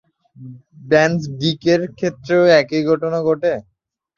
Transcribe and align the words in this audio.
ব্রান্স-ডিকের 0.83 1.81
ক্ষেত্রেও 1.97 2.43
একই 2.59 2.81
ঘটনা 2.89 3.19
ঘটে। 3.27 3.53